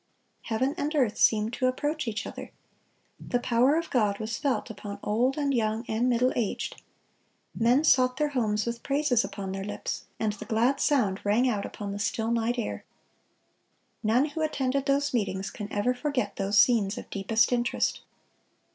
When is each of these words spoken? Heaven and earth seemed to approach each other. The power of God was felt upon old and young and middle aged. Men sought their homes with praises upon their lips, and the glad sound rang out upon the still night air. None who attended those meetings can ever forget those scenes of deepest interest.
Heaven 0.45 0.73
and 0.79 0.95
earth 0.95 1.15
seemed 1.15 1.53
to 1.53 1.67
approach 1.67 2.07
each 2.07 2.25
other. 2.25 2.49
The 3.19 3.39
power 3.39 3.75
of 3.75 3.91
God 3.91 4.17
was 4.17 4.35
felt 4.35 4.71
upon 4.71 4.97
old 5.03 5.37
and 5.37 5.53
young 5.53 5.85
and 5.87 6.09
middle 6.09 6.33
aged. 6.35 6.81
Men 7.53 7.83
sought 7.83 8.17
their 8.17 8.29
homes 8.29 8.65
with 8.65 8.81
praises 8.81 9.23
upon 9.23 9.51
their 9.51 9.63
lips, 9.63 10.05
and 10.19 10.33
the 10.33 10.45
glad 10.45 10.79
sound 10.79 11.23
rang 11.23 11.47
out 11.47 11.67
upon 11.67 11.91
the 11.91 11.99
still 11.99 12.31
night 12.31 12.57
air. 12.57 12.83
None 14.01 14.29
who 14.29 14.41
attended 14.41 14.87
those 14.87 15.13
meetings 15.13 15.51
can 15.51 15.71
ever 15.71 15.93
forget 15.93 16.35
those 16.35 16.57
scenes 16.57 16.97
of 16.97 17.07
deepest 17.11 17.51
interest. 17.51 18.01